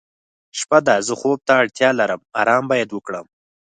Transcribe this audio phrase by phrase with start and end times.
[0.59, 3.25] شپه ده زه خوب ته اړتیا لرم آرام باید وکړم.